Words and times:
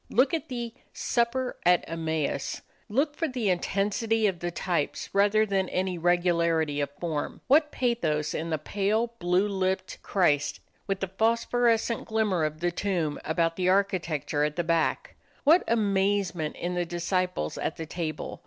Look 0.09 0.33
at 0.33 0.49
the 0.49 0.73
"Supper 0.93 1.57
at 1.63 1.85
Emmaus" 1.87 2.63
look 2.89 3.15
for 3.15 3.27
the 3.27 3.51
intensity 3.51 4.25
of 4.25 4.39
the 4.39 4.49
types 4.49 5.09
rather 5.13 5.45
than 5.45 5.67
for 5.67 5.73
any 5.73 5.95
regularity 5.99 6.81
of 6.81 6.89
form. 6.99 7.41
What 7.45 7.71
pathos 7.71 8.33
in 8.33 8.49
the 8.49 8.57
pale, 8.57 9.13
blue 9.19 9.47
lipped 9.47 10.01
Christ, 10.01 10.59
with 10.87 11.01
the 11.01 11.07
phosphorescent 11.07 12.05
glimmer 12.05 12.45
of 12.45 12.61
the 12.61 12.71
tomb 12.71 13.19
about 13.23 13.57
the 13.57 13.69
architecture 13.69 14.43
at 14.43 14.55
the 14.55 14.63
back! 14.63 15.13
What 15.43 15.63
amazement 15.67 16.55
in 16.55 16.73
the 16.73 16.83
disciples 16.83 17.59
at 17.59 17.75
the 17.77 17.85
table! 17.85 18.39